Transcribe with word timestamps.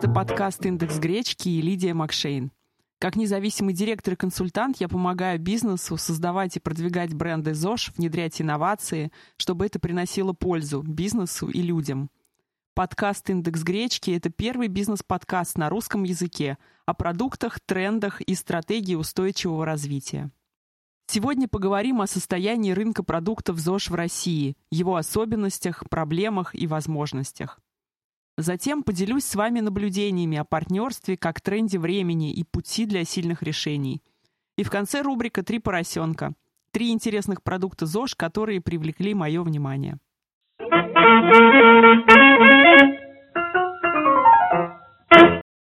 Это 0.00 0.10
подкаст 0.10 0.64
«Индекс 0.64 0.98
гречки» 0.98 1.50
и 1.50 1.60
Лидия 1.60 1.92
Макшейн. 1.92 2.52
Как 2.98 3.16
независимый 3.16 3.74
директор 3.74 4.14
и 4.14 4.16
консультант 4.16 4.78
я 4.80 4.88
помогаю 4.88 5.38
бизнесу 5.38 5.98
создавать 5.98 6.56
и 6.56 6.58
продвигать 6.58 7.12
бренды 7.12 7.52
ЗОЖ, 7.52 7.92
внедрять 7.98 8.40
инновации, 8.40 9.12
чтобы 9.36 9.66
это 9.66 9.78
приносило 9.78 10.32
пользу 10.32 10.80
бизнесу 10.80 11.50
и 11.50 11.60
людям. 11.60 12.08
Подкаст 12.72 13.28
«Индекс 13.28 13.62
гречки»— 13.62 14.10
это 14.12 14.30
первый 14.30 14.68
бизнес-подкаст 14.68 15.58
на 15.58 15.68
русском 15.68 16.04
языке 16.04 16.56
о 16.86 16.94
продуктах, 16.94 17.60
трендах 17.60 18.22
и 18.22 18.34
стратегии 18.34 18.94
устойчивого 18.94 19.66
развития. 19.66 20.30
Сегодня 21.08 21.46
поговорим 21.46 22.00
о 22.00 22.06
состоянии 22.06 22.72
рынка 22.72 23.02
продуктов 23.02 23.58
ЗОЖ 23.58 23.90
в 23.90 23.94
России, 23.96 24.56
его 24.70 24.96
особенностях, 24.96 25.84
проблемах 25.90 26.54
и 26.54 26.66
возможностях. 26.66 27.60
Затем 28.36 28.82
поделюсь 28.82 29.24
с 29.24 29.34
вами 29.34 29.60
наблюдениями 29.60 30.38
о 30.38 30.44
партнерстве 30.44 31.16
как 31.16 31.40
тренде 31.40 31.78
времени 31.78 32.32
и 32.32 32.44
пути 32.44 32.86
для 32.86 33.04
сильных 33.04 33.42
решений. 33.42 34.02
И 34.56 34.62
в 34.62 34.70
конце 34.70 35.02
рубрика 35.02 35.42
«Три 35.42 35.58
поросенка». 35.58 36.32
Три 36.72 36.90
интересных 36.90 37.42
продукта 37.42 37.84
ЗОЖ, 37.84 38.14
которые 38.14 38.60
привлекли 38.60 39.12
мое 39.12 39.42
внимание. 39.42 39.98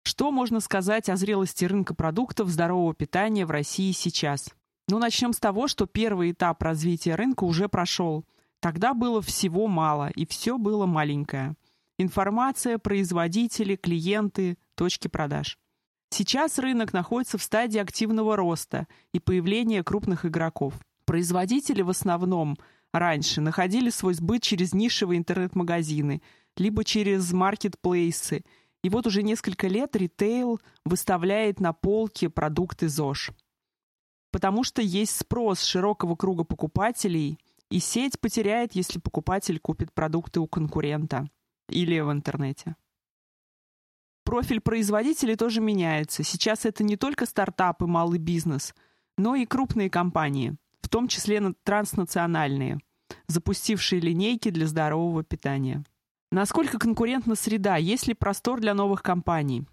Что 0.04 0.32
можно 0.32 0.60
сказать 0.60 1.10
о 1.10 1.16
зрелости 1.16 1.66
рынка 1.66 1.96
продуктов 1.96 2.50
здорового 2.50 2.94
питания 2.94 3.46
в 3.46 3.52
России 3.52 3.92
сейчас? 3.92 4.54
Ну, 4.88 5.00
начнем 5.00 5.34
с 5.34 5.40
того, 5.40 5.68
что 5.68 5.88
первый 5.88 6.32
этап 6.32 6.62
развития 6.62 7.16
рынка 7.16 7.44
уже 7.44 7.70
прошел. 7.70 8.24
Тогда 8.60 8.94
было 8.94 9.22
всего 9.22 9.68
мало, 9.68 10.10
и 10.10 10.28
все 10.28 10.58
было 10.58 10.86
маленькое– 10.86 11.56
Информация, 12.02 12.78
производители, 12.78 13.76
клиенты, 13.76 14.58
точки 14.76 15.10
продаж. 15.10 15.58
Сейчас 16.12 16.58
рынок 16.58 16.94
находится 16.94 17.38
в 17.38 17.44
стадии 17.44 17.78
активного 17.78 18.38
роста 18.38 18.88
и 19.14 19.20
появления 19.20 19.84
крупных 19.84 20.26
игроков. 20.26 20.76
Производители 21.04 21.82
в 21.82 21.90
основном 21.90 22.58
раньше 22.94 23.42
находили 23.42 23.90
свой 23.90 24.14
сбыт 24.14 24.42
через 24.44 24.74
нишевые 24.74 25.18
интернет-магазины, 25.18 26.22
либо 26.56 26.86
через 26.86 27.34
маркетплейсы. 27.34 28.46
И 28.82 28.88
вот 28.88 29.06
уже 29.06 29.22
несколько 29.22 29.68
лет 29.68 29.94
ритейл 29.98 30.62
выставляет 30.86 31.60
на 31.60 31.74
полке 31.74 32.30
продукты 32.30 32.88
ЗОЖ. 32.88 33.32
Потому 34.32 34.64
что 34.64 34.82
есть 34.82 35.18
спрос 35.18 35.64
широкого 35.64 36.16
круга 36.16 36.46
покупателей, 36.46 37.40
и 37.70 37.80
сеть 37.80 38.22
потеряет, 38.22 38.74
если 38.74 39.00
покупатель 39.00 39.60
купит 39.60 39.92
продукты 39.94 40.40
у 40.40 40.48
конкурента 40.48 41.28
или 41.72 42.00
в 42.00 42.12
интернете. 42.12 42.76
Профиль 44.24 44.62
производителей 44.62 45.36
тоже 45.36 45.60
меняется. 45.60 46.24
Сейчас 46.24 46.66
это 46.66 46.84
не 46.84 46.98
только 46.98 47.26
стартапы, 47.26 47.88
малый 47.88 48.20
бизнес, 48.20 48.76
но 49.18 49.36
и 49.36 49.46
крупные 49.46 49.90
компании, 49.90 50.56
в 50.82 50.90
том 50.90 51.08
числе 51.08 51.42
транснациональные, 51.64 52.80
запустившие 53.28 54.00
линейки 54.00 54.50
для 54.52 54.68
здорового 54.68 55.24
питания. 55.24 55.84
Насколько 56.32 56.78
конкурентна 56.78 57.34
среда? 57.36 57.78
Есть 57.78 58.06
ли 58.06 58.14
простор 58.14 58.60
для 58.60 58.76
новых 58.76 59.02
компаний? 59.02 59.66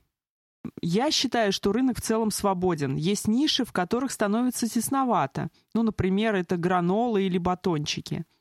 Я 0.80 1.10
считаю, 1.10 1.52
что 1.52 1.72
рынок 1.72 1.98
в 1.98 2.00
целом 2.00 2.30
свободен. 2.30 2.96
Есть 2.96 3.28
ниши, 3.28 3.64
в 3.64 3.72
которых 3.72 4.10
становится 4.10 4.68
тесновато. 4.68 5.50
Ну, 5.74 5.82
например, 5.82 6.34
это 6.34 6.56
гранолы 6.56 7.24
или 7.24 7.38
батончики– 7.38 8.24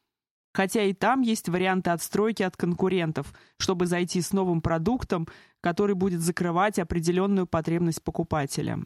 Хотя 0.56 0.84
и 0.84 0.94
там 0.94 1.20
есть 1.20 1.50
варианты 1.50 1.90
отстройки 1.90 2.42
от 2.42 2.56
конкурентов, 2.56 3.34
чтобы 3.58 3.88
зайти 3.88 4.22
с 4.22 4.32
новым 4.32 4.62
продуктом, 4.62 5.28
который 5.60 5.96
будет 5.96 6.22
закрывать 6.22 6.80
определенную 6.80 7.46
потребность 7.46 8.02
покупателя. 8.02 8.80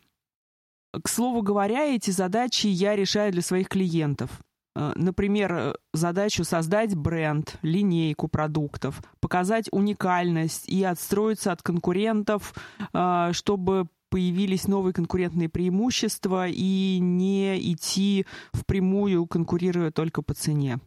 К 0.91 1.07
слову 1.07 1.44
говоря, 1.44 1.85
эти 1.85 2.09
задачи 2.09 2.66
я 2.66 2.95
решаю 2.95 3.31
для 3.31 3.44
своих 3.44 3.69
клиентов. 3.69 4.31
Э, 4.75 4.94
например, 4.95 5.77
задачу 5.94 6.44
создать 6.44 6.95
бренд, 6.95 7.59
линейку 7.61 8.27
продуктов, 8.27 9.03
показать 9.19 9.69
уникальность 9.71 10.67
и 10.67 10.83
отстроиться 10.83 11.51
от 11.51 11.61
конкурентов, 11.61 12.55
э, 12.94 13.29
чтобы 13.33 13.89
появились 14.09 14.67
новые 14.67 14.94
конкурентные 14.94 15.49
преимущества 15.49 16.47
и 16.47 16.97
не 16.99 17.59
идти 17.73 18.25
впрямую, 18.53 19.27
конкурируя 19.27 19.91
только 19.91 20.23
по 20.23 20.33
цене. 20.33 20.79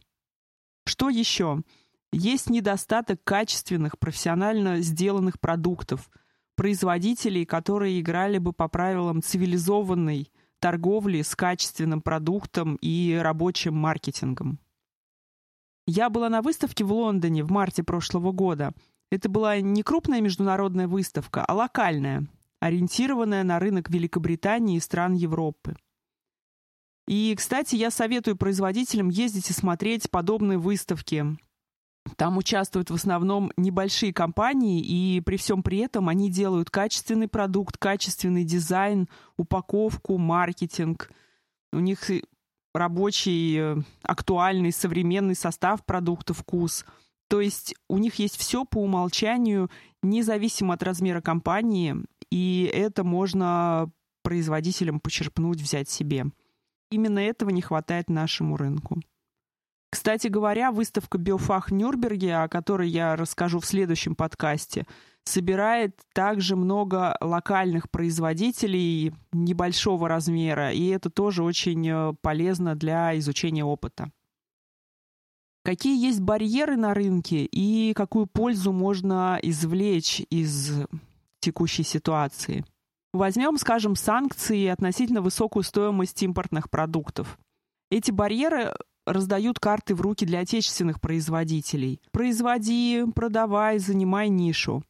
Что 0.85 1.09
еще? 1.09 1.61
Есть 2.11 2.49
недостаток 2.49 3.23
качественных, 3.23 3.97
профессионально 3.97 4.81
сделанных 4.81 5.39
продуктов, 5.39 6.09
производителей, 6.55 7.45
которые 7.45 7.99
играли 7.99 8.37
бы 8.37 8.53
по 8.53 8.67
правилам 8.67 9.21
цивилизованной 9.21 10.31
торговли 10.59 11.21
с 11.21 11.35
качественным 11.35 12.01
продуктом 12.01 12.75
и 12.75 13.19
рабочим 13.21 13.75
маркетингом. 13.75 14.59
Я 15.85 16.09
была 16.09 16.29
на 16.29 16.41
выставке 16.41 16.85
в 16.85 16.93
Лондоне 16.93 17.43
в 17.43 17.51
марте 17.51 17.83
прошлого 17.83 18.31
года. 18.31 18.73
Это 19.11 19.27
была 19.27 19.59
не 19.59 19.83
крупная 19.83 20.21
международная 20.21 20.87
выставка, 20.87 21.43
а 21.43 21.53
локальная, 21.53 22.27
ориентированная 22.61 23.43
на 23.43 23.59
рынок 23.59 23.89
Великобритании 23.89 24.77
и 24.77 24.79
стран 24.79 25.15
Европы. 25.15 25.75
И, 27.07 27.33
кстати, 27.37 27.75
я 27.75 27.91
советую 27.91 28.37
производителям 28.37 29.09
ездить 29.09 29.49
и 29.49 29.53
смотреть 29.53 30.09
подобные 30.09 30.57
выставки. 30.57 31.37
Там 32.17 32.37
участвуют 32.37 32.89
в 32.89 32.95
основном 32.95 33.51
небольшие 33.57 34.13
компании, 34.13 34.81
и 34.81 35.21
при 35.21 35.37
всем 35.37 35.63
при 35.63 35.79
этом 35.79 36.09
они 36.09 36.29
делают 36.29 36.69
качественный 36.69 37.27
продукт, 37.27 37.77
качественный 37.77 38.43
дизайн, 38.43 39.07
упаковку, 39.37 40.17
маркетинг. 40.17 41.11
У 41.71 41.79
них 41.79 42.09
рабочий, 42.73 43.57
э, 43.57 43.77
актуальный, 44.01 44.71
современный 44.71 45.35
состав 45.35 45.85
продукта, 45.85 46.33
вкус. 46.33 46.85
То 47.29 47.39
есть 47.41 47.73
у 47.87 47.97
них 47.97 48.15
есть 48.15 48.37
все 48.37 48.65
по 48.65 48.77
умолчанию, 48.77 49.71
независимо 50.01 50.73
от 50.73 50.83
размера 50.83 51.21
компании, 51.21 51.95
и 52.29 52.69
это 52.71 53.03
можно 53.03 53.89
производителям 54.23 54.99
почерпнуть, 54.99 55.61
взять 55.61 55.89
себе. 55.89 56.25
Именно 56.93 57.17
этого 57.17 57.49
не 57.49 57.63
хватает 57.63 58.07
нашему 58.07 58.55
рынку. 58.55 59.01
Кстати 59.89 60.27
говоря, 60.27 60.71
выставка 60.71 61.17
«Биофах 61.17 61.71
Нюрнберге», 61.71 62.35
о 62.35 62.47
которой 62.47 62.87
я 62.87 63.15
расскажу 63.15 63.59
в 63.59 63.65
следующем 63.65 64.13
подкасте, 64.13 64.85
собирает 65.23 65.99
также 66.13 66.55
много 66.55 67.17
локальных 67.19 67.89
производителей 67.89 69.11
небольшого 69.31 70.07
размера, 70.07 70.71
и 70.71 70.85
это 70.89 71.09
тоже 71.09 71.43
очень 71.43 71.87
э, 71.89 72.13
полезно 72.21 72.75
для 72.75 73.17
изучения 73.17 73.65
опыта. 73.65 74.11
Какие 75.63 75.99
есть 75.99 76.21
барьеры 76.21 76.77
на 76.77 76.93
рынке 76.93 77.45
и 77.45 77.93
какую 77.93 78.27
пользу 78.27 78.71
можно 78.71 79.39
извлечь 79.41 80.21
из 80.29 80.85
текущей 81.39 81.83
ситуации? 81.83 82.65
Возьмем, 83.13 83.57
скажем, 83.57 83.95
санкции 83.95 84.67
относительно 84.67 85.21
высокую 85.21 85.61
стоимость 85.61 86.21
импортных 86.23 86.71
продуктов. 86.71 87.37
Эти 87.91 88.09
барьеры 88.09 88.73
раздают 89.05 89.59
карты 89.59 89.93
в 89.93 90.01
руки 90.01 90.25
для 90.25 90.39
отечественных 90.39 90.99
производителей. 90.99 92.01
Производи, 92.11 93.05
продавай, 93.13 93.77
занимай 93.77 94.29
нишу. 94.29 94.83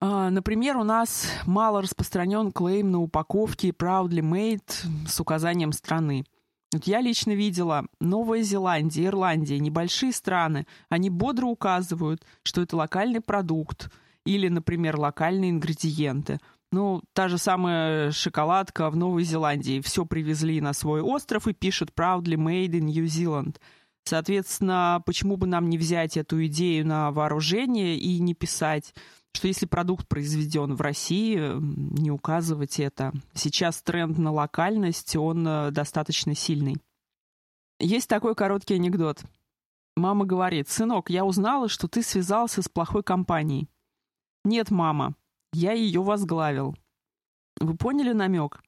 А, 0.00 0.30
например, 0.30 0.78
у 0.78 0.84
нас 0.84 1.28
мало 1.44 1.82
распространен 1.82 2.50
клейм 2.50 2.90
на 2.92 3.00
упаковке 3.00 3.70
Proudly 3.70 4.22
Made 4.22 5.06
с 5.06 5.20
указанием 5.20 5.72
страны. 5.72 6.24
Вот 6.72 6.84
я 6.84 7.00
лично 7.00 7.32
видела 7.32 7.86
Новая 8.00 8.42
Зеландия, 8.42 9.06
Ирландия, 9.06 9.58
небольшие 9.58 10.12
страны. 10.12 10.66
Они 10.88 11.10
бодро 11.10 11.46
указывают, 11.46 12.24
что 12.42 12.62
это 12.62 12.76
локальный 12.76 13.20
продукт 13.20 13.90
или, 14.24 14.48
например, 14.48 14.96
локальные 14.96 15.50
ингредиенты– 15.50 16.40
ну, 16.72 17.02
та 17.12 17.28
же 17.28 17.38
самая 17.38 18.10
шоколадка 18.10 18.90
в 18.90 18.96
Новой 18.96 19.22
Зеландии. 19.24 19.80
Все 19.80 20.04
привезли 20.04 20.60
на 20.60 20.72
свой 20.72 21.00
остров 21.00 21.46
и 21.46 21.54
пишут 21.54 21.92
«Proudly 21.96 22.36
made 22.36 22.70
in 22.70 22.86
New 22.86 23.04
Zealand». 23.04 23.56
Соответственно, 24.04 25.02
почему 25.04 25.36
бы 25.36 25.46
нам 25.46 25.68
не 25.68 25.78
взять 25.78 26.16
эту 26.16 26.44
идею 26.46 26.86
на 26.86 27.10
вооружение 27.10 27.96
и 27.96 28.20
не 28.20 28.34
писать, 28.34 28.94
что 29.32 29.48
если 29.48 29.66
продукт 29.66 30.06
произведен 30.08 30.74
в 30.74 30.80
России, 30.80 31.38
не 32.00 32.10
указывать 32.10 32.78
это. 32.78 33.12
Сейчас 33.34 33.82
тренд 33.82 34.16
на 34.16 34.32
локальность, 34.32 35.16
он 35.16 35.46
э, 35.46 35.70
достаточно 35.72 36.34
сильный. 36.34 36.76
Есть 37.80 38.08
такой 38.08 38.34
короткий 38.34 38.74
анекдот. 38.74 39.22
Мама 39.96 40.24
говорит, 40.24 40.68
«Сынок, 40.68 41.10
я 41.10 41.24
узнала, 41.24 41.68
что 41.68 41.88
ты 41.88 42.02
связался 42.02 42.62
с 42.62 42.68
плохой 42.68 43.02
компанией». 43.02 43.68
«Нет, 44.44 44.70
мама, 44.70 45.16
я 45.52 45.72
ее 45.72 46.02
возглавил. 46.02 46.76
Вы 47.60 47.76
поняли 47.76 48.12
намек? 48.12 48.62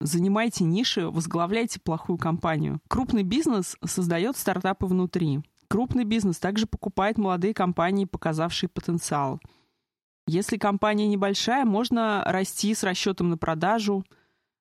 Занимайте 0.00 0.64
ниши, 0.64 1.08
возглавляйте 1.08 1.78
плохую 1.80 2.18
компанию. 2.18 2.80
Крупный 2.88 3.22
бизнес 3.22 3.76
создает 3.84 4.36
стартапы 4.36 4.86
внутри. 4.86 5.40
Крупный 5.68 6.04
бизнес 6.04 6.38
также 6.38 6.66
покупает 6.66 7.18
молодые 7.18 7.54
компании, 7.54 8.04
показавшие 8.04 8.68
потенциал. 8.68 9.40
Если 10.26 10.56
компания 10.56 11.06
небольшая, 11.06 11.64
можно 11.64 12.22
расти 12.24 12.74
с 12.74 12.82
расчетом 12.82 13.30
на 13.30 13.36
продажу. 13.36 14.04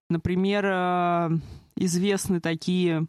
Например, 0.09 0.65
э, 0.65 1.29
известны 1.75 2.41
такие 2.41 3.07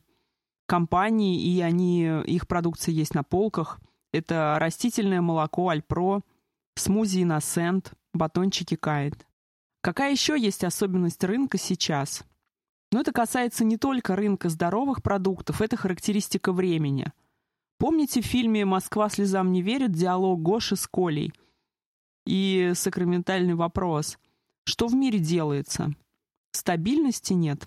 компании, 0.66 1.42
и 1.42 1.60
они, 1.60 2.04
их 2.26 2.46
продукция 2.46 2.92
есть 2.92 3.14
на 3.14 3.22
полках. 3.22 3.80
Это 4.12 4.56
растительное 4.60 5.20
молоко 5.20 5.68
Альпро, 5.68 6.20
смузи 6.80 7.20
Innocent, 7.20 7.92
батончики 8.12 8.74
Кайт. 8.74 9.26
Какая 9.82 10.10
еще 10.10 10.38
есть 10.38 10.64
особенность 10.64 11.22
рынка 11.22 11.58
сейчас? 11.58 12.24
Но 12.92 13.00
это 13.00 13.12
касается 13.12 13.64
не 13.64 13.76
только 13.76 14.16
рынка 14.16 14.48
здоровых 14.48 15.02
продуктов, 15.02 15.62
это 15.62 15.76
характеристика 15.76 16.52
времени. 16.52 17.12
Помните 17.78 18.20
в 18.20 18.26
фильме 18.26 18.64
«Москва 18.64 19.08
слезам 19.08 19.52
не 19.52 19.62
верит» 19.62 19.92
диалог 19.92 20.42
Гоши 20.42 20.76
с 20.76 20.86
Колей? 20.86 21.32
И 22.26 22.72
сакраментальный 22.74 23.54
вопрос. 23.54 24.18
Что 24.64 24.88
в 24.88 24.94
мире 24.94 25.18
делается? 25.18 25.94
Стабильности 26.52 27.32
нет. 27.32 27.66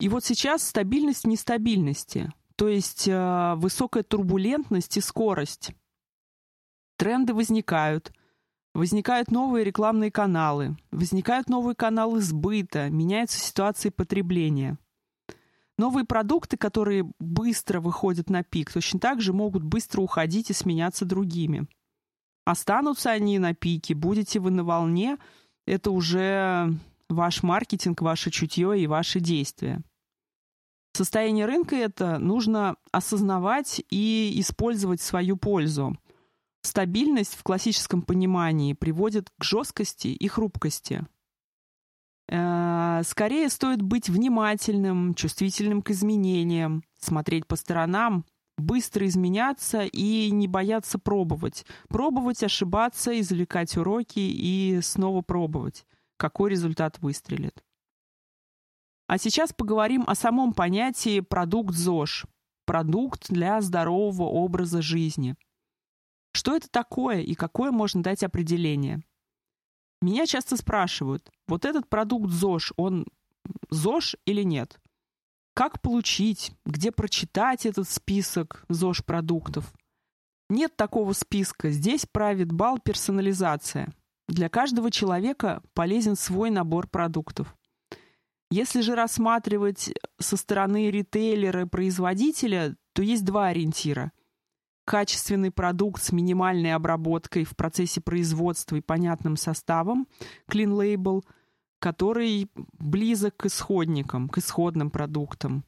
И 0.00 0.08
вот 0.08 0.24
сейчас 0.24 0.66
стабильность 0.66 1.26
нестабильности, 1.26 2.32
то 2.56 2.68
есть 2.68 3.06
э, 3.06 3.54
высокая 3.56 4.02
турбулентность 4.02 4.96
и 4.96 5.00
скорость. 5.00 5.72
Тренды 7.00 7.32
возникают, 7.32 8.12
возникают 8.74 9.30
новые 9.30 9.64
рекламные 9.64 10.10
каналы, 10.10 10.76
возникают 10.90 11.48
новые 11.48 11.74
каналы 11.74 12.20
сбыта, 12.20 12.90
меняются 12.90 13.38
ситуации 13.38 13.88
потребления. 13.88 14.76
Новые 15.78 16.04
продукты, 16.04 16.58
которые 16.58 17.10
быстро 17.18 17.80
выходят 17.80 18.28
на 18.28 18.42
пик, 18.42 18.70
точно 18.70 19.00
так 19.00 19.22
же 19.22 19.32
могут 19.32 19.62
быстро 19.62 20.02
уходить 20.02 20.50
и 20.50 20.52
сменяться 20.52 21.06
другими. 21.06 21.66
Останутся 22.44 23.12
они 23.12 23.38
на 23.38 23.54
пике, 23.54 23.94
будете 23.94 24.38
вы 24.38 24.50
на 24.50 24.62
волне, 24.62 25.16
это 25.66 25.92
уже 25.92 26.78
ваш 27.08 27.42
маркетинг, 27.42 28.02
ваше 28.02 28.30
чутье 28.30 28.78
и 28.78 28.86
ваши 28.86 29.20
действия. 29.20 29.80
Состояние 30.92 31.46
рынка 31.46 31.76
это 31.76 32.18
нужно 32.18 32.76
осознавать 32.92 33.82
и 33.88 34.34
использовать 34.36 35.00
в 35.00 35.04
свою 35.04 35.38
пользу. 35.38 35.96
Стабильность 36.62 37.34
в 37.34 37.42
классическом 37.42 38.02
понимании 38.02 38.74
приводит 38.74 39.30
к 39.38 39.44
жесткости 39.44 40.08
и 40.08 40.28
хрупкости. 40.28 41.06
Э, 42.28 43.02
скорее 43.04 43.48
стоит 43.48 43.82
быть 43.82 44.08
внимательным, 44.08 45.14
чувствительным 45.14 45.82
к 45.82 45.90
изменениям, 45.90 46.84
смотреть 46.98 47.46
по 47.46 47.56
сторонам, 47.56 48.24
быстро 48.56 49.06
изменяться 49.06 49.82
и 49.82 50.30
не 50.30 50.46
бояться 50.46 50.98
пробовать. 50.98 51.64
Пробовать, 51.88 52.42
ошибаться, 52.42 53.18
извлекать 53.18 53.76
уроки 53.76 54.20
и 54.20 54.80
снова 54.82 55.22
пробовать. 55.22 55.86
Какой 56.16 56.50
результат 56.50 56.98
выстрелит. 57.00 57.64
А 59.08 59.18
сейчас 59.18 59.52
поговорим 59.52 60.04
о 60.06 60.14
самом 60.14 60.52
понятии 60.52 61.18
«продукт 61.20 61.74
ЗОЖ»– 61.74 62.26
продукт 62.66 63.28
для 63.28 63.60
здорового 63.60 64.28
образа 64.28 64.82
жизни. 64.82 65.34
Что 66.32 66.56
это 66.56 66.68
такое 66.68 67.20
и 67.20 67.34
какое 67.34 67.70
можно 67.70 68.02
дать 68.02 68.22
определение? 68.22 69.02
Меня 70.00 70.26
часто 70.26 70.56
спрашивают, 70.56 71.30
вот 71.46 71.64
этот 71.64 71.88
продукт 71.88 72.30
ЗОЖ, 72.30 72.72
он 72.76 73.06
ЗОЖ 73.68 74.16
или 74.24 74.42
нет? 74.42 74.80
Как 75.54 75.82
получить, 75.82 76.52
где 76.64 76.90
прочитать 76.90 77.66
этот 77.66 77.88
список 77.88 78.64
ЗОЖ 78.68 79.04
продуктов? 79.04 79.72
Нет 80.48 80.74
такого 80.76 81.12
списка, 81.12 81.70
здесь 81.70 82.06
правит 82.10 82.50
бал 82.50 82.78
персонализация. 82.78 83.92
Для 84.26 84.48
каждого 84.48 84.90
человека 84.90 85.62
полезен 85.74 86.16
свой 86.16 86.50
набор 86.50 86.88
продуктов. 86.88 87.54
Если 88.50 88.80
же 88.80 88.94
рассматривать 88.94 89.92
со 90.18 90.36
стороны 90.36 90.90
ритейлера, 90.90 91.66
производителя, 91.66 92.76
то 92.94 93.02
есть 93.02 93.24
два 93.24 93.48
ориентира. 93.48 94.12
Качественный 94.90 95.52
продукт 95.52 96.02
с 96.02 96.10
минимальной 96.10 96.74
обработкой 96.74 97.44
в 97.44 97.54
процессе 97.54 98.00
производства 98.00 98.74
и 98.74 98.80
понятным 98.80 99.36
составом, 99.36 100.08
clean 100.50 100.72
label, 100.72 101.22
который 101.78 102.50
близок 102.72 103.36
к 103.36 103.46
исходникам, 103.46 104.28
к 104.28 104.38
исходным 104.38 104.90
продуктам. 104.90 105.64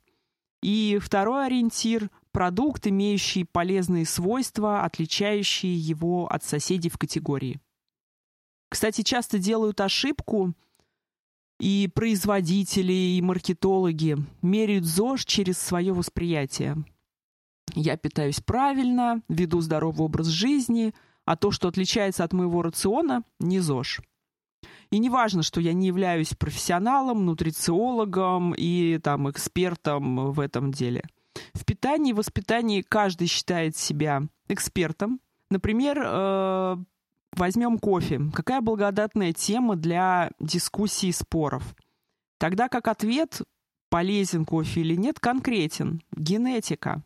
И 0.60 0.98
второй 1.00 1.46
ориентир– 1.46 2.10
продукт, 2.32 2.88
имеющий 2.88 3.44
полезные 3.44 4.06
свойства, 4.06 4.82
отличающие 4.82 5.72
его 5.72 6.26
от 6.26 6.42
соседей 6.42 6.90
в 6.90 6.98
категории. 6.98 7.60
Кстати, 8.70 9.02
часто 9.02 9.38
делают 9.38 9.80
ошибку– 9.80 10.52
и 11.60 11.88
производители, 11.94 12.92
и 12.92 13.22
маркетологи 13.22 14.16
меряют 14.42 14.84
ЗОЖ 14.84 15.24
через 15.24 15.58
свое 15.58 15.92
восприятие. 15.92 16.84
Я 17.74 17.96
питаюсь 17.96 18.40
правильно, 18.40 19.22
веду 19.28 19.60
здоровый 19.60 20.04
образ 20.06 20.26
жизни, 20.26 20.94
а 21.24 21.36
то, 21.36 21.50
что 21.50 21.68
отличается 21.68 22.24
от 22.24 22.32
моего 22.32 22.62
рациона, 22.62 23.22
не 23.38 23.60
ЗОЖ. 23.60 24.00
И 24.90 24.98
не 24.98 25.08
важно, 25.08 25.42
что 25.42 25.60
я 25.60 25.72
не 25.72 25.86
являюсь 25.86 26.34
профессионалом, 26.34 27.24
нутрициологом 27.24 28.52
и 28.56 28.98
там, 28.98 29.30
экспертом 29.30 30.32
в 30.32 30.40
этом 30.40 30.70
деле. 30.70 31.02
В 31.54 31.64
питании 31.64 32.10
и 32.10 32.14
воспитании 32.14 32.82
каждый 32.82 33.26
считает 33.26 33.76
себя 33.76 34.22
экспертом. 34.48 35.20
Например, 35.48 36.02
э, 36.04 36.76
Возьмем 37.34 37.78
кофе. 37.78 38.20
Какая 38.34 38.60
благодатная 38.60 39.32
тема 39.32 39.76
для 39.76 40.30
дискуссий 40.38 41.08
и 41.08 41.12
споров? 41.12 41.74
Тогда 42.38 42.68
как 42.68 42.88
ответ, 42.88 43.40
полезен 43.88 44.44
кофе 44.44 44.82
или 44.82 44.96
нет, 44.96 45.18
конкретен. 45.18 46.02
Генетика. 46.14 47.02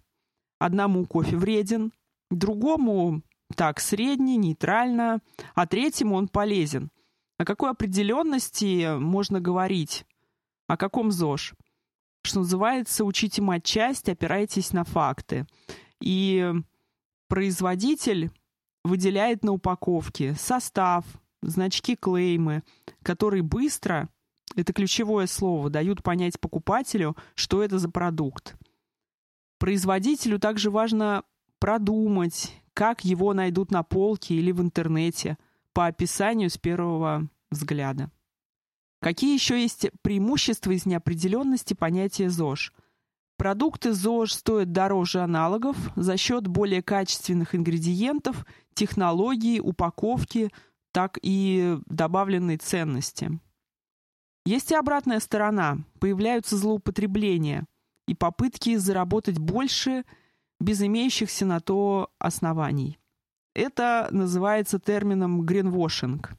Одному 0.58 1.05
кофе 1.05 1.37
вреден, 1.37 1.93
другому 2.31 3.23
так, 3.55 3.81
средний, 3.81 4.37
нейтрально, 4.37 5.20
а 5.55 5.67
третьему 5.67 6.17
он 6.17 6.29
полезен. 6.29 6.91
О 7.38 7.44
какой 7.44 7.70
определенности 7.70 8.99
можно 8.99 9.41
говорить? 9.41 10.05
О 10.67 10.76
каком 10.76 11.12
ЗОЖ? 11.12 11.55
Что 12.25 12.41
называется, 12.41 13.05
учите 13.05 13.43
матчасть, 13.43 14.08
опирайтесь 14.08 14.73
на 14.73 14.85
факты. 14.85 15.47
И 16.01 16.53
производитель 17.29 18.31
выделяет 18.84 19.44
на 19.44 19.53
упаковке 19.53 20.34
состав, 20.34 21.05
значки 21.43 21.94
клеймы, 21.94 22.63
которые 23.03 23.43
быстро, 23.43 24.08
это 24.56 24.72
ключевое 24.72 25.27
слово, 25.27 25.70
дают 25.70 26.03
понять 26.03 26.41
покупателю, 26.41 27.17
что 27.34 27.63
это 27.63 27.79
за 27.79 27.91
продукт. 27.91 28.56
Производителю 29.58 30.39
также 30.39 30.70
важно 30.70 31.25
продумать, 31.58 32.53
как 32.75 33.05
его 33.05 33.32
найдут 33.34 33.70
на 33.70 33.82
полке 33.82 34.34
или 34.34 34.53
в 34.53 34.60
интернете 34.60 35.39
по 35.72 35.86
описанию 35.86 36.51
с 36.51 36.58
первого 36.58 37.29
взгляда. 37.51 38.10
Какие 39.01 39.34
еще 39.34 39.60
есть 39.60 39.91
преимущества 40.03 40.72
из 40.72 40.86
неопределенности 40.86 41.75
понятия 41.75 42.31
ЗОЖ– 42.31 42.72
Продукты 43.36 43.93
ЗОЖ 43.93 44.32
стоят 44.32 44.72
дороже 44.72 45.20
аналогов 45.20 45.77
за 45.94 46.17
счет 46.17 46.46
более 46.46 46.82
качественных 46.82 47.55
ингредиентов, 47.55 48.46
технологий, 48.75 49.60
упаковки, 49.60 50.51
так 50.93 51.19
и 51.20 51.79
добавленной 51.86 52.56
ценности. 52.56 53.39
Есть 54.46 54.70
и 54.70 54.75
обратная 54.75 55.20
сторона. 55.20 55.79
Появляются 56.01 56.56
злоупотребления 56.56 57.67
и 58.06 58.15
попытки 58.15 58.77
заработать 58.77 59.39
больше 59.39 60.05
без 60.60 60.81
имеющихся 60.82 61.44
на 61.44 61.60
то 61.60 62.10
оснований. 62.19 62.98
Это 63.55 64.08
называется 64.10 64.79
термином 64.79 65.43
гринвошинг. 65.43 66.32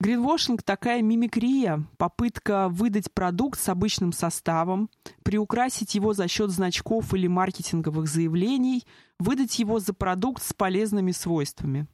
Гринвошинг– 0.00 0.62
такая 0.64 1.02
мимикрия, 1.02 1.84
попытка 1.98 2.68
выдать 2.68 3.12
продукт 3.12 3.58
с 3.58 3.68
обычным 3.68 4.12
составом, 4.12 4.90
приукрасить 5.22 5.94
его 5.94 6.12
за 6.12 6.28
счет 6.28 6.50
значков 6.50 7.14
или 7.14 7.26
маркетинговых 7.26 8.08
заявлений, 8.08 8.84
выдать 9.18 9.58
его 9.58 9.78
за 9.78 9.94
продукт 9.94 10.42
с 10.42 10.52
полезными 10.52 11.12
свойствами. 11.12 11.86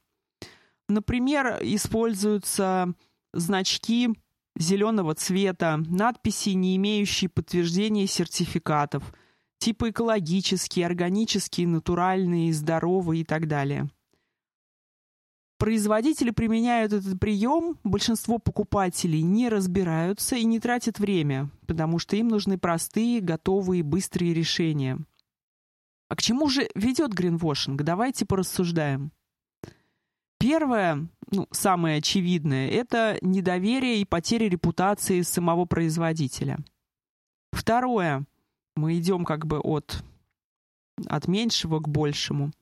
Например, 0.89 1.59
используются 1.61 2.95
значки 3.33 4.11
зеленого 4.57 5.15
цвета, 5.15 5.77
надписи, 5.89 6.51
не 6.51 6.77
имеющие 6.77 7.29
подтверждения 7.29 8.07
сертификатов, 8.07 9.15
типа 9.59 9.91
экологические, 9.91 10.87
органические, 10.87 11.69
натуральные, 11.69 12.53
здоровые 12.53 13.23
и 13.23 13.25
так 13.25 13.47
далее– 13.47 13.89
Производители 15.61 16.31
применяют 16.31 16.95
этот 16.95 17.21
прием, 17.21 17.79
большинство 17.85 18.39
покупателей 18.39 19.21
не 19.21 19.51
разбираются 19.51 20.35
и 20.37 20.45
не 20.45 20.59
тратят 20.59 20.99
время, 20.99 21.51
потому 21.67 21.99
что 21.99 22.17
им 22.17 22.29
нужны 22.29 22.57
простые, 22.57 23.21
готовые, 23.21 23.83
быстрые 23.83 24.33
решения. 24.33 24.97
А 26.09 26.17
к 26.17 26.23
чему 26.23 26.49
же 26.49 26.71
ведет 26.75 27.13
гринвошинг? 27.13 27.83
Давайте 27.83 28.25
порассуждаем. 28.25 29.13
Первое, 30.41 31.07
ну, 31.31 31.47
самое 31.51 31.99
очевидное, 31.99 32.71
это 32.71 33.19
недоверие 33.21 34.01
и 34.01 34.07
потеря 34.07 34.49
репутации 34.49 35.21
самого 35.21 35.67
производителя. 35.67 36.59
Второе, 37.53 38.25
мы 38.75 38.99
идем 38.99 39.27
как 39.27 39.47
бы 39.47 39.61
от, 39.61 40.03
от 41.07 41.29
меньшего 41.29 41.79
к 41.81 41.89
большему. 41.89 42.53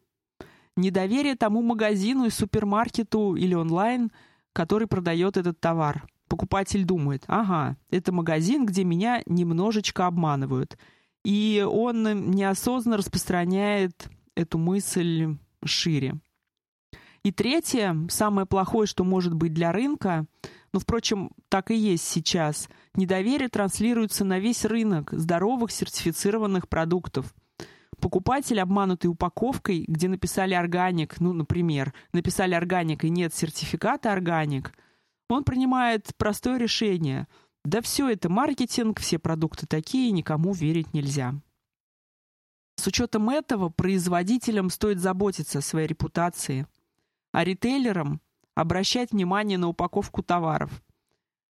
Недоверие 0.74 1.36
тому 1.36 1.62
магазину 1.62 2.24
и 2.24 2.30
супермаркету 2.30 3.36
или 3.36 3.54
онлайн, 3.54 4.10
который 4.52 4.88
продает 4.88 5.36
этот 5.36 5.60
товар. 5.60 6.04
Покупатель 6.26 6.84
думает, 6.84 7.22
ага, 7.28 7.76
это 7.90 8.10
магазин, 8.10 8.66
где 8.66 8.82
меня 8.82 9.22
немножечко 9.26 10.08
обманывают. 10.08 10.76
И 11.24 11.64
он 11.64 12.32
неосознанно 12.32 12.96
распространяет 12.96 14.10
эту 14.34 14.58
мысль 14.58 15.36
шире. 15.64 16.18
И 17.24 17.32
третье, 17.32 17.96
самое 18.08 18.46
плохое, 18.46 18.86
что 18.86 19.04
может 19.04 19.34
быть 19.34 19.52
для 19.52 19.72
рынка, 19.72 20.26
но, 20.72 20.80
впрочем, 20.80 21.30
так 21.48 21.70
и 21.70 21.76
есть 21.76 22.04
сейчас, 22.04 22.68
недоверие 22.94 23.48
транслируется 23.48 24.24
на 24.24 24.38
весь 24.38 24.64
рынок 24.64 25.10
здоровых 25.12 25.70
сертифицированных 25.70 26.68
продуктов. 26.68 27.34
Покупатель, 28.00 28.60
обманутый 28.60 29.10
упаковкой, 29.10 29.84
где 29.88 30.08
написали 30.08 30.54
«органик», 30.54 31.18
ну, 31.20 31.32
например, 31.32 31.92
написали 32.12 32.54
«органик» 32.54 33.04
и 33.04 33.10
нет 33.10 33.34
сертификата 33.34 34.12
«органик», 34.12 34.72
он 35.28 35.44
принимает 35.44 36.14
простое 36.16 36.58
решение. 36.58 37.26
Да 37.64 37.82
все 37.82 38.08
это 38.08 38.30
маркетинг, 38.30 39.00
все 39.00 39.18
продукты 39.18 39.66
такие, 39.66 40.10
никому 40.10 40.52
верить 40.54 40.94
нельзя. 40.94 41.34
С 42.76 42.86
учетом 42.86 43.28
этого 43.28 43.68
производителям 43.68 44.70
стоит 44.70 45.00
заботиться 45.00 45.58
о 45.58 45.62
своей 45.62 45.88
репутации– 45.88 46.66
а 47.32 47.44
ритейлерам 47.44 48.20
обращать 48.54 49.12
внимание 49.12 49.58
на 49.58 49.68
упаковку 49.68 50.22
товаров. 50.22 50.82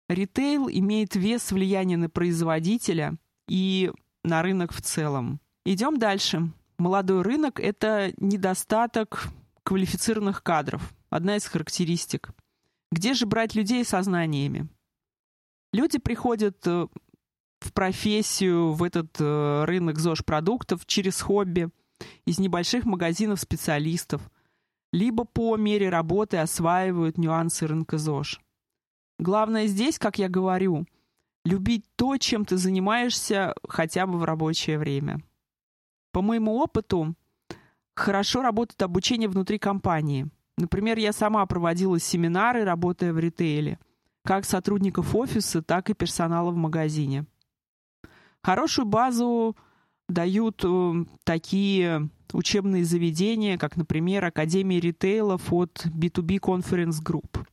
Ритейл 0.07 0.67
имеет 0.69 1.15
вес 1.15 1.51
влияния 1.51 1.97
на 1.97 2.09
производителя 2.09 3.15
и 3.47 3.91
на 4.23 4.41
рынок 4.41 4.73
в 4.73 4.81
целом. 4.81 5.39
Идем 5.65 5.97
дальше. 5.97 6.51
Молодой 6.77 7.21
рынок– 7.21 7.59
это 7.61 8.13
недостаток 8.17 9.29
квалифицированных 9.63 10.43
кадров. 10.43 10.93
Одна 11.09 11.37
из 11.37 11.45
характеристик. 11.45 12.31
Где 12.91 13.13
же 13.13 13.25
брать 13.25 13.55
людей 13.55 13.85
со 13.85 14.01
знаниями? 14.01 14.67
Люди 15.73 15.97
приходят 15.97 16.57
э, 16.67 16.87
в 17.61 17.73
профессию, 17.73 18.73
в 18.73 18.83
этот 18.83 19.15
э, 19.19 19.63
рынок 19.65 19.97
ЗОЖ-продуктов 19.97 20.85
через 20.85 21.21
хобби, 21.21 21.69
из 22.25 22.37
небольших 22.37 22.85
магазинов 22.85 23.39
специалистов– 23.39 24.21
либо 24.91 25.25
по 25.25 25.57
мере 25.57 25.89
работы 25.89 26.37
осваивают 26.37 27.17
нюансы 27.17 27.67
рынка 27.67 27.97
ЗОЖ. 27.97 28.41
Главное 29.19 29.67
здесь, 29.67 29.99
как 29.99 30.17
я 30.17 30.29
говорю, 30.29 30.85
любить 31.45 31.85
то, 31.95 32.17
чем 32.17 32.45
ты 32.45 32.57
занимаешься 32.57 33.53
хотя 33.67 34.05
бы 34.07 34.17
в 34.17 34.23
рабочее 34.23 34.77
время. 34.77 35.21
По 36.11 36.21
моему 36.21 36.57
опыту, 36.57 37.15
хорошо 37.95 38.41
работает 38.41 38.81
обучение 38.81 39.29
внутри 39.29 39.59
компании. 39.59 40.29
Например, 40.57 40.97
я 40.97 41.13
сама 41.13 41.45
проводила 41.45 41.99
семинары, 41.99 42.63
работая 42.63 43.13
в 43.13 43.19
ритейле, 43.19 43.79
как 44.23 44.45
сотрудников 44.45 45.15
офиса, 45.15 45.61
так 45.61 45.89
и 45.89 45.93
персонала 45.93 46.51
в 46.51 46.55
магазине. 46.55 47.25
Хорошую 48.43 48.85
базу 48.85 49.55
дают 50.09 50.63
э, 50.65 51.05
такие 51.23 52.09
учебные 52.33 52.83
заведения, 52.83 53.57
как, 53.57 53.77
например, 53.77 54.25
Академия 54.25 54.79
ритейлов 54.79 55.51
от 55.51 55.85
B2B 55.85 56.39
Conference 56.39 57.03
Group. 57.03 57.45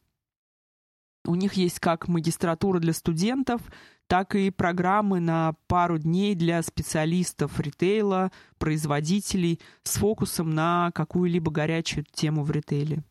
У 1.25 1.35
них 1.35 1.55
есть 1.55 1.79
как 1.79 2.09
магистратура 2.09 2.79
для 2.79 2.93
студентов, 2.93 3.61
так 4.07 4.35
и 4.35 4.51
программы 4.51 5.21
на 5.21 5.55
пару 5.67 5.99
дней 5.99 6.35
для 6.35 6.63
специалистов 6.63 7.61
ритейла, 7.61 8.33
производителей 8.59 9.61
с 9.83 9.99
фокусом 9.99 10.51
на 10.51 10.91
какую-либо 10.95 11.51
горячую 11.51 12.07
тему 12.11 12.45
в 12.45 12.51
ритейле. 12.51 13.05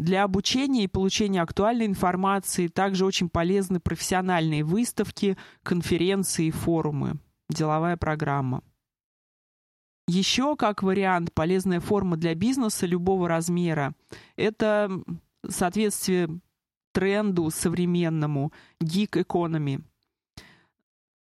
Для 0.00 0.24
обучения 0.24 0.84
и 0.84 0.88
получения 0.88 1.40
актуальной 1.40 1.86
информации 1.86 2.66
также 2.66 3.06
очень 3.06 3.28
полезны 3.28 3.78
профессиональные 3.78 4.64
выставки, 4.64 5.36
конференции 5.62 6.46
и 6.46 6.50
форумы, 6.50 7.20
деловая 7.48 7.96
программа– 7.96 8.64
еще, 10.06 10.56
как 10.56 10.82
вариант, 10.82 11.32
полезная 11.32 11.80
форма 11.80 12.16
для 12.16 12.34
бизнеса 12.34 12.86
любого 12.86 13.28
размера– 13.28 13.94
это 14.36 14.90
соответствие 15.48 16.28
тренду 16.92 17.50
современному 17.50 18.52
гик 18.80 19.16
экономи. 19.16 19.80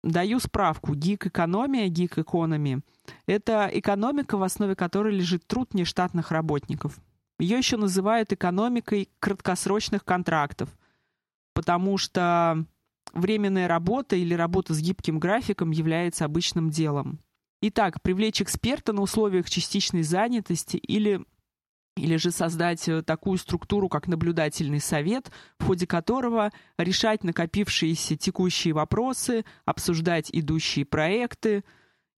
Даю 0.04 0.40
справку. 0.40 0.96
Гик-экономия, 0.96 1.88
гик-экономи– 1.88 2.82
это 3.26 3.70
экономика, 3.72 4.38
в 4.38 4.44
основе 4.44 4.76
которой 4.76 5.16
лежит 5.16 5.48
труд 5.48 5.74
нештатных 5.74 6.32
работников. 6.32 7.00
Ее 7.40 7.58
еще 7.58 7.78
называют 7.78 8.34
экономикой 8.34 9.10
краткосрочных 9.20 10.04
контрактов, 10.04 10.70
потому 11.54 11.98
что 11.98 12.66
временная 13.14 13.68
работа 13.68 14.16
или 14.16 14.34
работа 14.34 14.74
с 14.74 14.80
гибким 14.80 15.20
графиком 15.20 15.72
является 15.72 16.26
обычным 16.26 16.70
делом. 16.70 17.20
Итак, 17.66 18.02
привлечь 18.02 18.42
эксперта 18.42 18.92
на 18.92 19.02
условиях 19.02 19.50
частичной 19.50 20.04
занятости 20.04 20.76
или 20.76 21.26
или 21.96 22.18
же 22.18 22.30
создать 22.32 22.90
э, 22.90 23.04
такую 23.04 23.38
структуру, 23.38 23.88
как 23.88 24.10
наблюдательный 24.10 24.82
совет, 24.82 25.32
в 25.60 25.68
ходе 25.68 25.88
которого 25.88 26.52
решать 26.78 27.24
накопившиеся 27.24 28.18
текущие 28.18 28.74
вопросы, 28.74 29.46
обсуждать 29.64 30.30
идущие 30.34 30.84
проекты, 30.84 31.64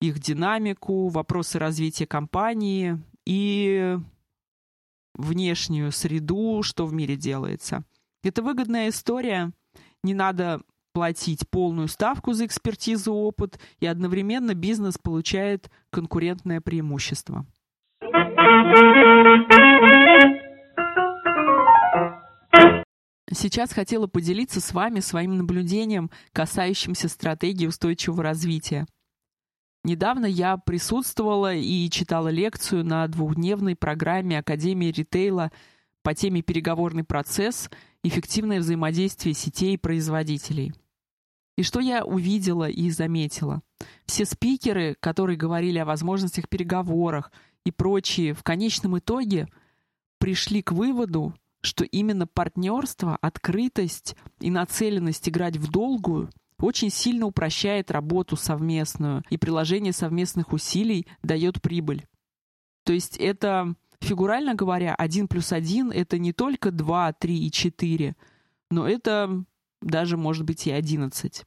их 0.01 0.17
динамику, 0.17 1.09
вопросы 1.09 1.59
развития 1.59 2.07
компании 2.07 2.99
и 3.27 3.99
внешнюю 5.13 5.91
среду, 5.91 6.63
что 6.63 6.87
в 6.87 6.93
мире 6.93 7.17
делается. 7.17 7.83
Это 8.23 8.41
выгодная 8.41 8.89
история. 8.89 9.51
Не 10.01 10.15
надо 10.15 10.63
платить 10.95 11.49
полную 11.49 11.89
ставку 11.89 12.31
за 12.31 12.45
экспертизу 12.45 13.13
опыт, 13.13 13.59
и 13.81 13.85
одновременно 13.85 14.53
бизнес 14.53 14.97
получает 14.97 15.69
конкурентное 15.89 16.61
преимущество. 16.61 17.45
Сейчас 23.29 23.73
хотела 23.73 24.07
поделиться 24.07 24.61
с 24.61 24.73
вами 24.73 25.01
своим 25.01 25.37
наблюдением, 25.37 26.09
касающимся 26.31 27.09
стратегии 27.09 27.67
устойчивого 27.67 28.23
развития. 28.23 28.85
Недавно 29.83 30.27
я 30.27 30.55
присутствовала 30.55 31.53
и 31.53 31.89
читала 31.89 32.29
лекцию 32.29 32.85
на 32.85 33.05
двухдневной 33.09 33.75
программе 33.75 34.39
Академии 34.39 34.93
ритейла 34.93 35.51
по 36.03 36.15
теме 36.15 36.41
«Переговорный 36.41 37.03
процесс. 37.03 37.69
Эффективное 38.01 38.59
взаимодействие 38.59 39.33
сетей 39.33 39.73
и 39.73 39.77
производителей». 39.77 40.71
И 41.57 41.63
что 41.63 41.79
я 41.79 42.03
увидела 42.03 42.69
и 42.69 42.89
заметила? 42.89 43.61
Все 44.05 44.25
спикеры, 44.25 44.95
которые 44.99 45.37
говорили 45.37 45.77
о 45.77 45.85
возможностях 45.85 46.49
переговорах 46.49 47.31
и 47.63 47.71
прочие, 47.71 48.33
в 48.33 48.43
конечном 48.43 48.99
итоге 48.99 49.47
пришли 50.19 50.61
к 50.61 50.71
выводу, 50.71 51.33
что 51.61 51.83
именно 51.83 52.27
партнерство, 52.27 53.17
открытость 53.21 54.15
и 54.39 54.51
нацеленность 54.51 55.27
играть 55.29 55.57
в 55.57 55.71
долгую 55.71 56.29
очень 56.59 56.89
сильно 56.89 57.25
упрощает 57.25 57.91
работу 57.91 58.35
совместную, 58.35 59.23
и 59.29 59.37
приложение 59.37 59.93
совместных 59.93 60.53
усилий 60.53 61.07
дает 61.21 61.61
прибыль. 61.61 62.05
То 62.83 62.93
есть 62.93 63.17
это, 63.17 63.75
фигурально 63.99 64.55
говоря, 64.55 64.95
один 64.95 65.27
плюс 65.27 65.51
один— 65.51 65.91
это 65.93 66.17
не 66.17 66.33
только 66.33 66.71
два, 66.71 67.11
три 67.13 67.45
и 67.45 67.51
четыре, 67.51 68.15
но 68.69 68.87
это 68.87 69.43
даже, 69.85 70.17
может 70.17 70.43
быть, 70.43 70.67
и 70.67 70.71
11. 70.71 71.45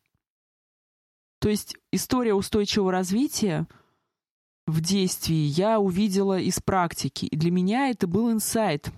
То 1.41 1.49
есть 1.49 1.77
история 1.93 2.35
устойчивого 2.35 2.91
развития 2.91 3.67
в 4.67 4.81
действии 4.81 5.47
я 5.47 5.79
увидела 5.81 6.39
из 6.39 6.61
практики. 6.61 7.27
И 7.27 7.37
для 7.37 7.51
меня 7.51 7.89
это 7.89 8.07
был 8.07 8.31
инсайт. 8.31 8.91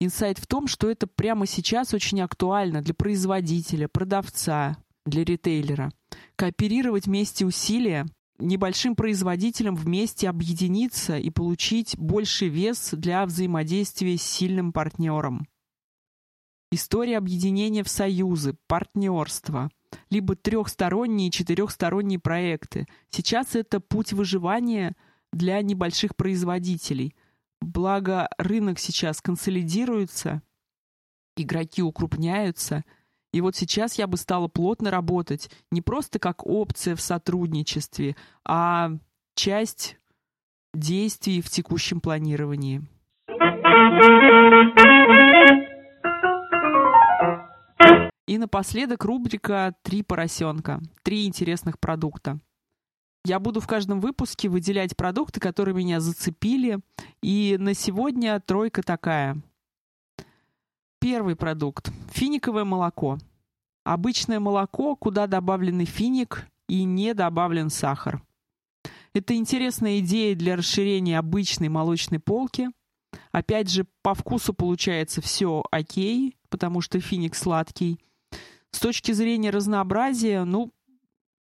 Инсайт 0.00 0.38
в 0.38 0.46
том, 0.46 0.66
что 0.66 0.90
это 0.90 1.06
прямо 1.06 1.46
сейчас 1.46 1.94
очень 1.94 2.20
актуально 2.20 2.82
для 2.82 2.94
производителя, 2.94 3.88
продавца, 3.88 4.76
для 5.06 5.24
ритейлера. 5.24 5.92
Кооперировать 6.36 7.06
вместе 7.06 7.46
усилия, 7.46 8.06
небольшим 8.38 8.96
производителям 8.96 9.76
вместе 9.76 10.28
объединиться 10.28 11.18
и 11.18 11.30
получить 11.30 11.96
больший 11.96 12.48
вес 12.48 12.90
для 12.92 13.24
взаимодействия 13.26 14.16
с 14.16 14.22
сильным 14.22 14.72
партнером. 14.72 15.46
История 16.74 17.18
объединения 17.18 17.84
в 17.84 17.88
союзы, 17.90 18.56
партнерства, 18.66 19.68
либо 20.08 20.34
трехсторонние 20.36 21.28
и 21.28 21.30
четырехсторонние 21.30 22.18
проекты. 22.18 22.86
Сейчас 23.10 23.54
это 23.54 23.78
путь 23.78 24.14
выживания 24.14 24.96
для 25.34 25.60
небольших 25.60 26.16
производителей. 26.16 27.14
Благо, 27.60 28.26
рынок 28.38 28.78
сейчас 28.78 29.20
консолидируется, 29.20 30.40
игроки 31.36 31.82
укрупняются. 31.82 32.84
И 33.34 33.42
вот 33.42 33.54
сейчас 33.54 33.98
я 33.98 34.06
бы 34.06 34.16
стала 34.16 34.48
плотно 34.48 34.90
работать 34.90 35.50
не 35.70 35.82
просто 35.82 36.18
как 36.18 36.46
опция 36.46 36.96
в 36.96 37.02
сотрудничестве, 37.02 38.16
а 38.46 38.92
часть 39.34 39.98
действий 40.72 41.42
в 41.42 41.50
текущем 41.50 42.00
планировании. 42.00 42.80
И 48.32 48.38
напоследок 48.38 49.04
рубрика 49.04 49.74
«Три 49.82 50.02
поросенка». 50.02 50.80
Три 51.02 51.26
интересных 51.26 51.78
продукта. 51.78 52.40
Я 53.26 53.38
буду 53.38 53.60
в 53.60 53.66
каждом 53.66 54.00
выпуске 54.00 54.48
выделять 54.48 54.96
продукты, 54.96 55.38
которые 55.38 55.74
меня 55.74 56.00
зацепили. 56.00 56.78
И 57.22 57.56
на 57.58 57.74
сегодня 57.74 58.40
тройка 58.40 58.82
такая. 58.82 59.36
Первый 60.98 61.36
продукт. 61.36 61.92
Финиковое 62.10 62.64
молоко. 62.64 63.18
Обычное 63.84 64.40
молоко, 64.40 64.96
куда 64.96 65.26
добавленный 65.26 65.84
финик 65.84 66.46
и 66.70 66.84
не 66.84 67.12
добавлен 67.12 67.68
сахар. 67.68 68.22
Это 69.12 69.36
интересная 69.36 69.98
идея 69.98 70.34
для 70.34 70.56
расширения 70.56 71.18
обычной 71.18 71.68
молочной 71.68 72.18
полки. 72.18 72.70
Опять 73.30 73.68
же, 73.68 73.84
по 74.00 74.14
вкусу 74.14 74.54
получается 74.54 75.20
все 75.20 75.62
окей, 75.70 76.38
потому 76.48 76.80
что 76.80 76.98
финик 76.98 77.34
сладкий. 77.34 78.00
С 78.72 78.80
точки 78.80 79.12
зрения 79.12 79.50
разнообразия, 79.50 80.44
ну, 80.44 80.72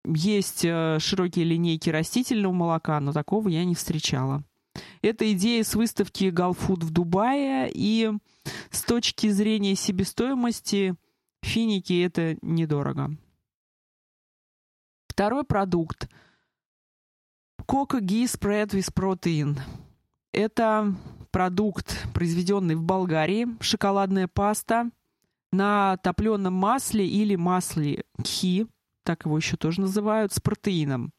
есть 0.06 0.66
э, 0.66 0.98
широкие 1.00 1.46
линейки 1.46 1.90
растительного 1.90 2.54
молока, 2.54 3.00
но 3.00 3.14
такого 3.14 3.48
я 3.50 3.64
не 3.66 3.76
встречала. 3.76 4.44
Это 5.02 5.32
идея 5.34 5.64
с 5.64 5.76
выставки 5.76 6.26
Галфуд 6.26 6.84
в 6.84 6.92
Дубае, 6.92 7.70
и 7.74 8.12
с 8.70 8.84
точки 8.84 9.30
зрения 9.30 9.76
себестоимости 9.76 10.96
финики 11.42 12.04
это 12.04 12.38
недорого. 12.42 13.16
Второй 15.08 15.44
продукт 15.44 16.10
Coca 17.68 18.00
Ghee 18.00 18.26
Spread 18.26 18.70
with 18.72 18.94
Protein. 18.94 19.60
Это 20.34 20.96
продукт, 21.32 22.06
произведенный 22.14 22.76
в 22.76 22.84
Болгарии, 22.84 23.48
шоколадная 23.62 24.28
паста 24.28 24.90
на 25.52 25.98
топленом 25.98 26.54
масле 26.54 27.08
или 27.08 27.36
масле 27.36 28.04
хи, 28.24 28.68
так 29.04 29.26
его 29.26 29.38
еще 29.38 29.58
тоже 29.58 29.82
называют, 29.82 30.34
с 30.34 30.40
протеином. 30.40 31.14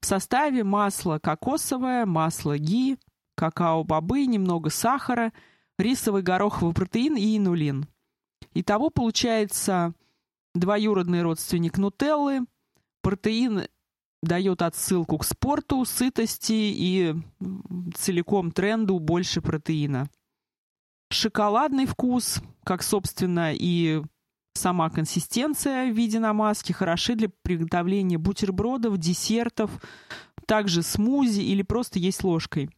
В 0.00 0.06
составе 0.06 0.64
масло 0.64 1.18
кокосовое, 1.18 2.06
масло 2.06 2.58
ги, 2.58 2.96
какао-бобы, 3.36 4.26
немного 4.26 4.70
сахара, 4.70 5.32
рисовый 5.78 6.22
гороховый 6.22 6.74
протеин 6.74 7.16
и 7.16 7.36
инулин. 7.36 7.86
Итого 8.54 8.90
получается 8.90 9.94
двоюродный 10.54 11.22
родственник 11.22 11.78
нутеллы. 11.78 12.46
Протеин 13.02 13.66
дает 14.22 14.62
отсылку 14.62 15.18
к 15.18 15.24
спорту, 15.24 15.84
сытости 15.84 16.52
и 16.52 17.14
целиком 17.94 18.52
тренду 18.52 18.98
больше 18.98 19.40
протеина. 19.40 20.08
Шоколадный 21.12 21.86
вкус, 21.86 22.40
как, 22.64 22.82
собственно, 22.82 23.52
и 23.52 24.02
сама 24.54 24.90
консистенция 24.90 25.90
в 25.90 25.96
виде 25.96 26.20
намазки, 26.20 26.72
хороши 26.72 27.16
для 27.16 27.28
приготовления 27.42 28.16
бутербродов, 28.16 28.96
десертов, 28.98 29.70
также 30.46 30.82
смузи 30.82 31.40
или 31.40 31.62
просто 31.62 31.98
есть 31.98 32.22
ложкой. 32.22 32.70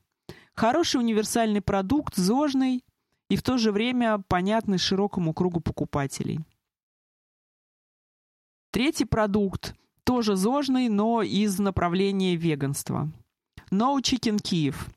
Хороший 0.54 1.00
универсальный 1.00 1.60
продукт, 1.60 2.16
зожный 2.16 2.84
и 3.28 3.36
в 3.36 3.42
то 3.42 3.58
же 3.58 3.72
время 3.72 4.22
понятный 4.28 4.78
широкому 4.78 5.32
кругу 5.34 5.60
покупателей. 5.60 6.40
Третий 8.70 9.04
продукт 9.04 9.74
тоже 10.04 10.36
зожный, 10.36 10.88
но 10.88 11.22
из 11.22 11.58
направления 11.58 12.36
веганства. 12.36 13.10
No 13.70 13.98
Chicken 14.00 14.38
Киев 14.38 14.88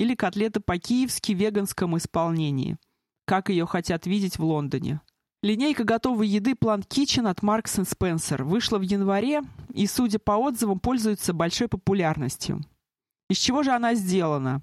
или 0.00 0.14
котлета 0.14 0.62
по-киевски 0.62 1.32
в 1.32 1.36
веганском 1.36 1.94
исполнении, 1.98 2.78
как 3.26 3.50
ее 3.50 3.66
хотят 3.66 4.06
видеть 4.06 4.38
в 4.38 4.44
Лондоне. 4.44 5.02
Линейка 5.42 5.84
готовой 5.84 6.26
еды 6.26 6.52
Plant 6.52 6.88
Kitchen 6.88 7.28
от 7.28 7.40
Marks 7.40 7.84
Spencer 7.84 8.42
вышла 8.42 8.78
в 8.78 8.82
январе 8.82 9.42
и, 9.74 9.86
судя 9.86 10.18
по 10.18 10.32
отзывам, 10.32 10.80
пользуется 10.80 11.34
большой 11.34 11.68
популярностью. 11.68 12.62
Из 13.28 13.36
чего 13.36 13.62
же 13.62 13.72
она 13.72 13.94
сделана? 13.94 14.62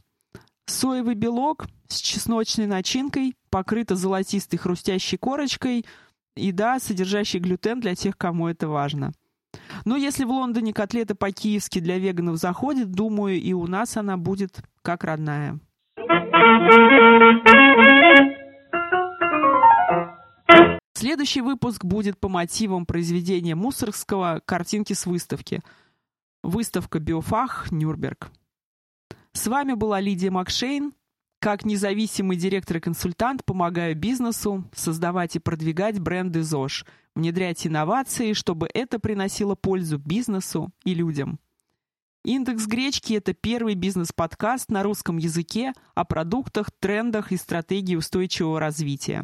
Соевый 0.65 1.13
белок 1.13 1.67
с 1.88 1.97
чесночной 2.00 2.65
начинкой, 2.65 3.36
покрыта 3.52 3.95
золотистой 3.95 4.58
хрустящей 4.58 5.19
корочкой 5.19 5.86
и, 6.36 6.52
да, 6.52 6.80
содержащий 6.80 7.39
глютен 7.39 7.80
для 7.80 7.93
тех, 7.93 8.17
кому 8.17 8.47
это 8.47 8.67
важно– 8.67 9.13
но 9.86 9.95
если 9.95 10.23
в 10.23 10.30
Лондоне 10.30 10.73
котлета 10.73 11.15
по-киевски 11.15 11.80
для 11.80 11.97
веганов 11.97 12.38
заходит, 12.38 12.91
думаю, 12.91 13.39
и 13.41 13.54
у 13.54 13.67
нас 13.67 13.97
она 13.97 14.17
будет 14.17 14.60
как 14.88 15.04
родная. 15.04 15.60
Следующий 20.93 21.41
выпуск 21.41 21.84
будет 21.84 22.17
по 22.17 22.30
мотивам 22.30 22.86
произведения 22.86 23.54
Мусоргского 23.54 24.41
«Картинки 24.45 24.93
с 24.93 25.06
выставки». 25.06 25.62
Выставка 26.41 27.00
«Биофах. 27.00 27.69
Нюрнберг». 27.69 28.32
С 29.34 29.47
вами 29.47 29.73
была 29.73 30.00
Лидия 30.00 30.32
Макшейн. 30.32 30.93
Как 31.41 31.65
независимый 31.65 32.38
директор 32.38 32.78
и 32.78 32.80
консультант 32.80 33.43
помогаю 33.43 33.93
бизнесу 33.93 34.63
создавать 34.73 35.36
и 35.36 35.39
продвигать 35.39 36.00
бренды 36.00 36.43
ЗОЖ, 36.43 36.86
внедрять 37.13 37.67
инновации, 37.67 38.32
чтобы 38.32 38.69
это 38.73 39.00
приносило 39.00 39.56
пользу 39.56 39.97
бизнесу 39.97 40.71
и 40.86 40.93
людям. 40.93 41.39
Индекс 42.28 42.68
гречки– 42.68 43.13
это 43.16 43.34
первый 43.34 43.76
бизнес-подкаст 43.76 44.70
на 44.70 44.84
русском 44.84 45.18
языке 45.18 45.72
о 45.96 46.04
продуктах, 46.04 46.70
трендах 46.80 47.32
и 47.32 47.38
стратегии 47.38 47.96
устойчивого 47.96 48.60
развития. 48.60 49.24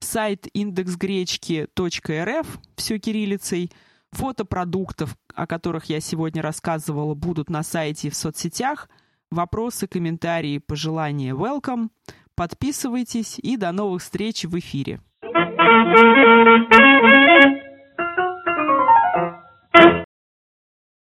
Сайт 0.00 0.48
индексгречки.рф, 0.54 2.46
все 2.76 2.98
кириллицей, 2.98 3.70
фото 4.12 4.44
продуктов, 4.46 5.16
о 5.34 5.46
которых 5.46 5.86
я 5.86 6.00
сегодня 6.00 6.40
рассказывала, 6.40 7.14
будут 7.14 7.50
на 7.50 7.62
сайте 7.62 8.08
и 8.08 8.10
в 8.10 8.14
соцсетях– 8.14 8.88
Вопросы, 9.30 9.86
комментарии, 9.86 10.56
пожелания 10.56 11.34
welcome. 11.34 11.88
Подписывайтесь 12.34 13.38
и 13.38 13.58
до 13.58 13.72
новых 13.72 14.00
встреч 14.00 14.44
в 14.44 14.58
эфире. 14.58 15.00